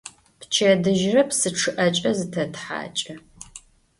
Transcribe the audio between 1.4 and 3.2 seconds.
чъыӀэкӀэ зытэтхьакӀы.